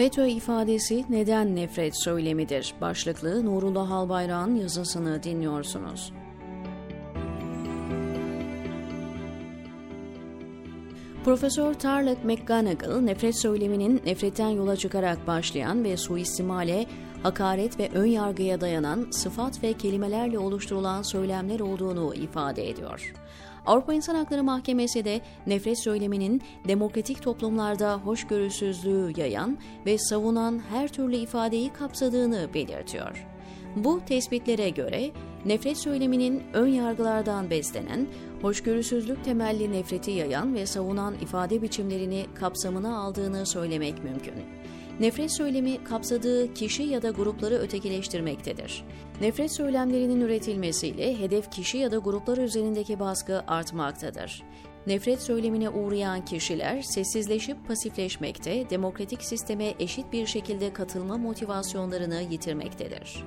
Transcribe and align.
FETÖ 0.00 0.26
ifadesi 0.26 1.04
neden 1.10 1.56
nefret 1.56 2.02
söylemidir? 2.04 2.74
Başlıklı 2.80 3.44
Nurullah 3.44 3.90
Albayrak'ın 3.90 4.54
yazısını 4.54 5.22
dinliyorsunuz. 5.22 6.12
Profesör 11.24 11.74
Tarlek 11.74 12.24
McGonagall, 12.24 13.00
nefret 13.00 13.40
söyleminin 13.40 14.02
nefretten 14.06 14.48
yola 14.48 14.76
çıkarak 14.76 15.26
başlayan 15.26 15.84
ve 15.84 15.96
suistimale, 15.96 16.86
hakaret 17.22 17.78
ve 17.78 17.88
ön 17.94 18.06
yargıya 18.06 18.60
dayanan 18.60 19.10
sıfat 19.10 19.62
ve 19.62 19.72
kelimelerle 19.72 20.38
oluşturulan 20.38 21.02
söylemler 21.02 21.60
olduğunu 21.60 22.14
ifade 22.14 22.70
ediyor. 22.70 23.12
Avrupa 23.66 23.94
İnsan 23.94 24.14
Hakları 24.14 24.42
Mahkemesi 24.42 25.04
de 25.04 25.20
nefret 25.46 25.82
söyleminin 25.82 26.42
demokratik 26.68 27.22
toplumlarda 27.22 27.94
hoşgörüsüzlüğü 27.94 29.12
yayan 29.16 29.58
ve 29.86 29.98
savunan 29.98 30.60
her 30.70 30.88
türlü 30.88 31.16
ifadeyi 31.16 31.72
kapsadığını 31.72 32.48
belirtiyor. 32.54 33.26
Bu 33.76 34.00
tespitlere 34.06 34.70
göre 34.70 35.10
nefret 35.44 35.78
söyleminin 35.78 36.42
ön 36.52 36.66
yargılardan 36.66 37.50
beslenen, 37.50 38.06
hoşgörüsüzlük 38.42 39.24
temelli 39.24 39.72
nefreti 39.72 40.10
yayan 40.10 40.54
ve 40.54 40.66
savunan 40.66 41.14
ifade 41.14 41.62
biçimlerini 41.62 42.26
kapsamına 42.34 42.98
aldığını 42.98 43.46
söylemek 43.46 44.04
mümkün 44.04 44.34
nefret 45.00 45.32
söylemi 45.32 45.84
kapsadığı 45.84 46.54
kişi 46.54 46.82
ya 46.82 47.02
da 47.02 47.10
grupları 47.10 47.54
ötekileştirmektedir. 47.54 48.84
Nefret 49.20 49.52
söylemlerinin 49.52 50.20
üretilmesiyle 50.20 51.18
hedef 51.18 51.50
kişi 51.50 51.78
ya 51.78 51.90
da 51.90 51.98
gruplar 51.98 52.38
üzerindeki 52.38 53.00
baskı 53.00 53.42
artmaktadır. 53.46 54.42
Nefret 54.86 55.22
söylemine 55.22 55.70
uğrayan 55.70 56.24
kişiler 56.24 56.82
sessizleşip 56.82 57.66
pasifleşmekte, 57.68 58.70
demokratik 58.70 59.22
sisteme 59.22 59.74
eşit 59.78 60.12
bir 60.12 60.26
şekilde 60.26 60.72
katılma 60.72 61.18
motivasyonlarını 61.18 62.22
yitirmektedir. 62.30 63.24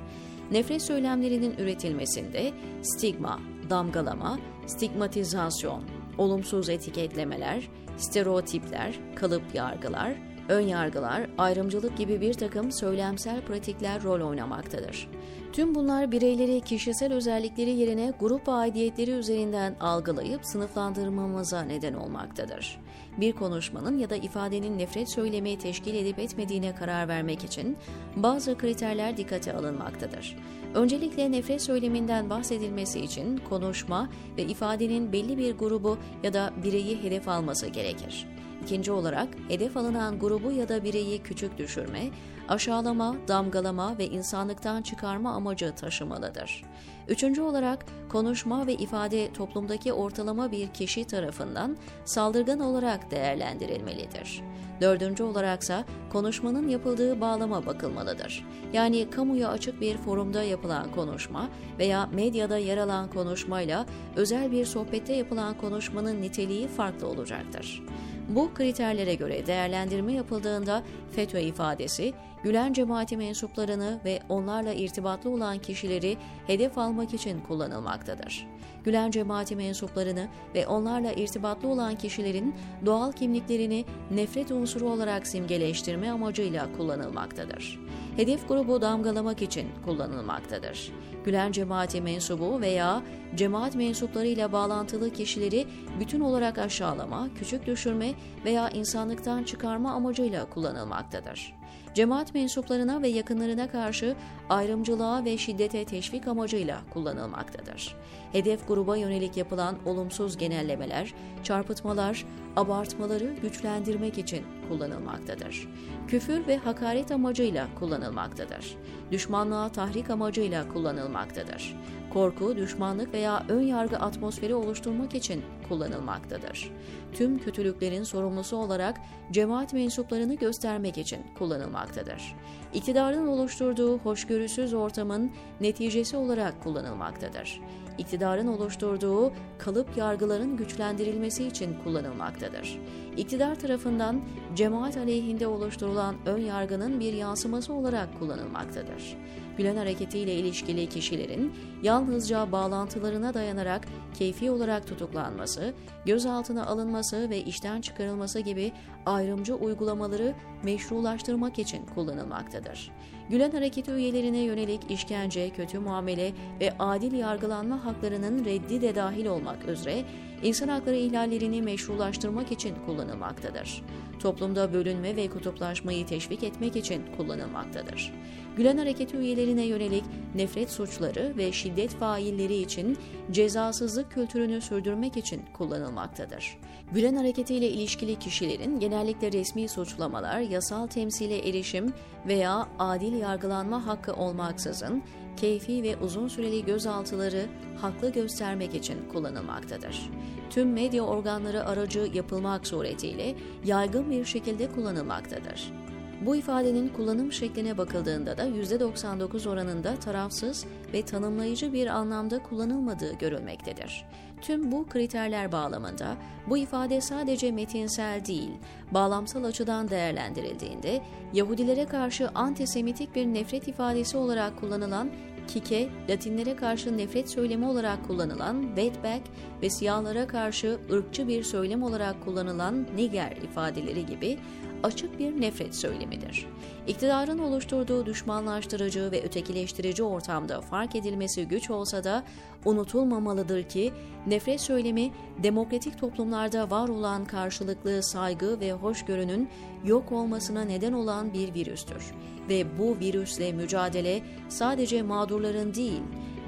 Nefret 0.51 0.81
söylemlerinin 0.81 1.55
üretilmesinde 1.57 2.51
stigma, 2.81 3.39
damgalama, 3.69 4.39
stigmatizasyon, 4.67 5.83
olumsuz 6.17 6.69
etiketlemeler, 6.69 7.69
stereotipler, 7.97 8.93
kalıp 9.15 9.55
yargılar, 9.55 10.32
ön 10.49 10.61
yargılar, 10.61 11.29
ayrımcılık 11.37 11.97
gibi 11.97 12.21
bir 12.21 12.33
takım 12.33 12.71
söylemsel 12.71 13.41
pratikler 13.41 14.03
rol 14.03 14.29
oynamaktadır. 14.29 15.09
Tüm 15.53 15.75
bunlar 15.75 16.11
bireyleri 16.11 16.61
kişisel 16.61 17.13
özellikleri 17.13 17.69
yerine 17.69 18.13
grup 18.19 18.49
aidiyetleri 18.49 19.11
üzerinden 19.11 19.75
algılayıp 19.79 20.45
sınıflandırmamıza 20.45 21.61
neden 21.61 21.93
olmaktadır. 21.93 22.79
Bir 23.17 23.33
konuşmanın 23.33 23.97
ya 23.97 24.09
da 24.09 24.15
ifadenin 24.15 24.77
nefret 24.79 25.09
söylemi 25.09 25.57
teşkil 25.57 25.95
edip 25.95 26.19
etmediğine 26.19 26.75
karar 26.75 27.07
vermek 27.07 27.43
için 27.43 27.77
bazı 28.15 28.57
kriterler 28.57 29.17
dikkate 29.17 29.53
alınmaktadır. 29.53 30.37
Öncelikle 30.75 31.31
nefret 31.31 31.61
söyleminden 31.61 32.29
bahsedilmesi 32.29 32.99
için 32.99 33.37
konuşma 33.37 34.09
ve 34.37 34.43
ifadenin 34.43 35.11
belli 35.11 35.37
bir 35.37 35.57
grubu 35.57 35.97
ya 36.23 36.33
da 36.33 36.53
bireyi 36.63 37.03
hedef 37.03 37.27
alması 37.27 37.67
gerekir. 37.67 38.27
İkinci 38.63 38.91
olarak 38.91 39.27
hedef 39.47 39.77
alınan 39.77 40.19
grubu 40.19 40.51
ya 40.51 40.69
da 40.69 40.83
bireyi 40.83 41.23
küçük 41.23 41.57
düşürme, 41.57 42.09
aşağılama, 42.47 43.15
damgalama 43.27 43.97
ve 43.97 44.07
insanlıktan 44.07 44.81
çıkarma 44.81 45.33
amacı 45.33 45.75
taşımalıdır. 45.75 46.63
Üçüncü 47.07 47.41
olarak 47.41 47.85
konuşma 48.09 48.67
ve 48.67 48.73
ifade 48.73 49.33
toplumdaki 49.33 49.93
ortalama 49.93 50.51
bir 50.51 50.67
kişi 50.67 51.05
tarafından 51.05 51.77
saldırgan 52.05 52.59
olarak 52.59 53.11
değerlendirilmelidir. 53.11 54.41
Dördüncü 54.81 55.23
olaraksa 55.23 55.85
konuşmanın 56.11 56.67
yapıldığı 56.67 57.21
bağlama 57.21 57.65
bakılmalıdır. 57.65 58.45
Yani 58.73 59.09
kamuya 59.09 59.49
açık 59.49 59.81
bir 59.81 59.97
forumda 59.97 60.43
yapılan 60.43 60.91
konuşma 60.91 61.49
veya 61.79 62.05
medyada 62.05 62.57
yer 62.57 62.77
alan 62.77 63.09
konuşmayla 63.09 63.85
özel 64.15 64.51
bir 64.51 64.65
sohbette 64.65 65.13
yapılan 65.13 65.57
konuşmanın 65.57 66.21
niteliği 66.21 66.67
farklı 66.67 67.07
olacaktır. 67.07 67.83
Bu 68.29 68.53
kriterlere 68.53 69.15
göre 69.15 69.47
değerlendirme 69.47 70.13
yapıldığında 70.13 70.83
FETÖ 71.11 71.39
ifadesi, 71.39 72.13
Gülen 72.43 72.73
cemaati 72.73 73.17
mensuplarını 73.17 73.99
ve 74.05 74.19
onlarla 74.29 74.73
irtibatlı 74.73 75.29
olan 75.29 75.59
kişileri 75.59 76.17
hedef 76.47 76.77
almak 76.77 77.13
için 77.13 77.41
kullanılmaktadır. 77.41 78.52
Gülen 78.83 79.11
cemaati 79.11 79.55
mensuplarını 79.55 80.27
ve 80.55 80.67
onlarla 80.67 81.11
irtibatlı 81.11 81.67
olan 81.67 81.95
kişilerin 81.95 82.55
doğal 82.85 83.11
kimliklerini 83.11 83.85
nefret 84.11 84.51
unsuru 84.51 84.89
olarak 84.89 85.27
simgeleştirme 85.27 86.11
amacıyla 86.11 86.67
kullanılmaktadır. 86.77 87.79
Hedef 88.15 88.47
grubu 88.47 88.81
damgalamak 88.81 89.41
için 89.41 89.67
kullanılmaktadır. 89.85 90.91
Gülen 91.25 91.51
cemaati 91.51 92.01
mensubu 92.01 92.61
veya 92.61 93.01
cemaat 93.35 93.75
mensuplarıyla 93.75 94.51
bağlantılı 94.51 95.13
kişileri 95.13 95.67
bütün 95.99 96.19
olarak 96.19 96.57
aşağılama, 96.57 97.29
küçük 97.39 97.65
düşürme 97.65 98.13
veya 98.45 98.69
insanlıktan 98.69 99.43
çıkarma 99.43 99.91
amacıyla 99.91 100.49
kullanılmaktadır 100.49 101.63
cemaat 101.93 102.33
mensuplarına 102.33 103.01
ve 103.01 103.07
yakınlarına 103.07 103.67
karşı 103.67 104.15
ayrımcılığa 104.49 105.25
ve 105.25 105.37
şiddete 105.37 105.85
teşvik 105.85 106.27
amacıyla 106.27 106.81
kullanılmaktadır. 106.93 107.95
Hedef 108.31 108.52
gruba 108.67 108.97
yönelik 108.97 109.37
yapılan 109.37 109.75
olumsuz 109.85 110.37
genellemeler, 110.37 111.13
çarpıtmalar, 111.43 112.25
abartmaları 112.55 113.33
güçlendirmek 113.41 114.17
için 114.17 114.45
kullanılmaktadır. 114.69 115.69
Küfür 116.07 116.47
ve 116.47 116.57
hakaret 116.57 117.11
amacıyla 117.11 117.67
kullanılmaktadır. 117.79 118.77
Düşmanlığa 119.11 119.69
tahrik 119.69 120.09
amacıyla 120.09 120.67
kullanılmaktadır. 120.67 121.75
Korku, 122.13 122.57
düşmanlık 122.57 123.13
veya 123.13 123.45
ön 123.49 123.61
yargı 123.61 123.97
atmosferi 123.97 124.55
oluşturmak 124.55 125.15
için 125.15 125.41
kullanılmaktadır. 125.69 126.71
Tüm 127.13 127.39
kötülüklerin 127.39 128.03
sorumlusu 128.03 128.57
olarak 128.57 128.97
cemaat 129.31 129.73
mensuplarını 129.73 130.35
göstermek 130.35 130.97
için 130.97 131.19
kullanılmaktadır. 131.37 132.35
İktidarın 132.73 133.27
oluşturduğu 133.27 133.97
hoşgörüsüz 133.97 134.73
ortamın 134.73 135.31
neticesi 135.61 136.17
olarak 136.17 136.63
kullanılmaktadır 136.63 137.61
iktidarın 137.97 138.47
oluşturduğu 138.47 139.31
kalıp 139.57 139.97
yargıların 139.97 140.57
güçlendirilmesi 140.57 141.47
için 141.47 141.75
kullanılmaktadır. 141.83 142.79
İktidar 143.17 143.55
tarafından 143.55 144.21
cemaat 144.55 144.97
aleyhinde 144.97 145.47
oluşturulan 145.47 146.15
ön 146.25 146.41
yargının 146.41 146.99
bir 146.99 147.13
yansıması 147.13 147.73
olarak 147.73 148.19
kullanılmaktadır. 148.19 149.17
Gülen 149.57 149.75
hareketiyle 149.75 150.35
ilişkili 150.35 150.89
kişilerin 150.89 151.53
yalnızca 151.83 152.51
bağlantılarına 152.51 153.33
dayanarak 153.33 153.87
keyfi 154.13 154.51
olarak 154.51 154.87
tutuklanması, 154.87 155.73
gözaltına 156.05 156.65
alınması 156.65 157.29
ve 157.29 157.41
işten 157.41 157.81
çıkarılması 157.81 158.39
gibi 158.39 158.71
ayrımcı 159.05 159.55
uygulamaları 159.55 160.35
meşrulaştırmak 160.63 161.59
için 161.59 161.85
kullanılmaktadır. 161.95 162.91
Gülen 163.33 163.51
hareketi 163.51 163.91
üyelerine 163.91 164.39
yönelik 164.39 164.91
işkence, 164.91 165.49
kötü 165.49 165.79
muamele 165.79 166.31
ve 166.59 166.73
adil 166.79 167.13
yargılanma 167.13 167.85
haklarının 167.85 168.45
reddi 168.45 168.81
de 168.81 168.95
dahil 168.95 169.25
olmak 169.25 169.67
üzere 169.67 170.03
insan 170.43 170.67
hakları 170.67 170.95
ihlallerini 170.95 171.61
meşrulaştırmak 171.61 172.51
için 172.51 172.75
kullanılmaktadır. 172.85 173.81
Toplumda 174.19 174.73
bölünme 174.73 175.15
ve 175.15 175.27
kutuplaşmayı 175.27 176.05
teşvik 176.05 176.43
etmek 176.43 176.75
için 176.75 177.03
kullanılmaktadır. 177.17 178.13
Gülen 178.57 178.77
hareketi 178.77 179.17
üyelerine 179.17 179.65
yönelik 179.65 180.03
nefret 180.35 180.71
suçları 180.71 181.33
ve 181.37 181.51
şiddet 181.51 181.89
failleri 181.89 182.55
için 182.55 182.97
cezasızlık 183.31 184.11
kültürünü 184.11 184.61
sürdürmek 184.61 185.17
için 185.17 185.41
kullanılmaktadır. 185.53 186.57
Gülen 186.91 187.15
hareketiyle 187.15 187.69
ilişkili 187.69 188.19
kişilerin 188.19 188.79
genellikle 188.79 189.31
resmi 189.31 189.69
suçlamalar, 189.69 190.39
yasal 190.39 190.87
temsile 190.87 191.49
erişim 191.49 191.93
veya 192.27 192.67
adil 192.79 193.13
yargılanma 193.13 193.87
hakkı 193.87 194.13
olmaksızın 194.13 195.03
keyfi 195.37 195.83
ve 195.83 195.97
uzun 195.97 196.27
süreli 196.27 196.65
gözaltıları 196.65 197.45
haklı 197.81 198.11
göstermek 198.11 198.75
için 198.75 198.97
kullanılmaktadır. 199.11 200.09
Tüm 200.49 200.73
medya 200.73 201.03
organları 201.03 201.65
aracı 201.65 202.09
yapılmak 202.13 202.67
suretiyle 202.67 203.35
yaygın 203.65 204.11
bir 204.11 204.25
şekilde 204.25 204.71
kullanılmaktadır. 204.71 205.82
Bu 206.25 206.35
ifadenin 206.35 206.89
kullanım 206.89 207.31
şekline 207.31 207.77
bakıldığında 207.77 208.37
da 208.37 208.47
%99 208.47 209.49
oranında 209.49 209.95
tarafsız 209.95 210.65
ve 210.93 211.01
tanımlayıcı 211.01 211.73
bir 211.73 211.87
anlamda 211.87 212.43
kullanılmadığı 212.43 213.13
görülmektedir. 213.13 214.05
Tüm 214.41 214.71
bu 214.71 214.87
kriterler 214.89 215.51
bağlamında 215.51 216.15
bu 216.49 216.57
ifade 216.57 217.01
sadece 217.01 217.51
metinsel 217.51 218.25
değil, 218.25 218.51
bağlamsal 218.91 219.43
açıdan 219.43 219.89
değerlendirildiğinde 219.89 221.01
Yahudilere 221.33 221.85
karşı 221.85 222.29
antisemitik 222.35 223.15
bir 223.15 223.25
nefret 223.25 223.67
ifadesi 223.67 224.17
olarak 224.17 224.59
kullanılan 224.59 225.11
kike, 225.47 225.89
Latinlere 226.09 226.55
karşı 226.55 226.97
nefret 226.97 227.29
söylemi 227.29 227.65
olarak 227.65 228.07
kullanılan 228.07 228.61
wetback 228.75 229.21
ve 229.61 229.69
siyahlara 229.69 230.27
karşı 230.27 230.77
ırkçı 230.91 231.27
bir 231.27 231.43
söylem 231.43 231.83
olarak 231.83 232.25
kullanılan 232.25 232.87
niger 232.95 233.31
ifadeleri 233.31 234.05
gibi 234.05 234.37
açık 234.83 235.19
bir 235.19 235.41
nefret 235.41 235.75
söylemidir. 235.75 236.47
İktidarın 236.87 237.37
oluşturduğu 237.37 238.05
düşmanlaştırıcı 238.05 239.11
ve 239.11 239.23
ötekileştirici 239.23 240.03
ortamda 240.03 240.61
fark 240.61 240.95
edilmesi 240.95 241.47
güç 241.47 241.69
olsa 241.69 242.03
da 242.03 242.23
unutulmamalıdır 242.65 243.63
ki 243.63 243.93
nefret 244.27 244.61
söylemi 244.61 245.11
demokratik 245.43 245.99
toplumlarda 245.99 246.69
var 246.69 246.87
olan 246.87 247.25
karşılıklı 247.25 248.03
saygı 248.03 248.59
ve 248.59 248.71
hoşgörünün 248.71 249.49
yok 249.85 250.11
olmasına 250.11 250.61
neden 250.61 250.93
olan 250.93 251.33
bir 251.33 251.53
virüstür 251.53 252.13
ve 252.49 252.79
bu 252.79 252.99
virüsle 252.99 253.51
mücadele 253.51 254.21
sadece 254.49 255.01
mağdurların 255.01 255.73
değil, 255.73 256.01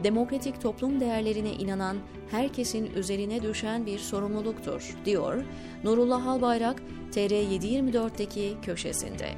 demokratik 0.06 0.62
toplum 0.62 1.00
değerlerine 1.00 1.52
inanan 1.52 1.98
herkesin 2.32 2.94
üzerine 2.96 3.44
düşen 3.44 3.86
bir 3.86 4.00
sorumluluktur, 4.00 4.96
diyor 5.06 5.44
Nurullah 5.84 6.28
Albayrak 6.28 6.82
TR724'deki 7.12 8.54
köşesinde. 8.62 9.30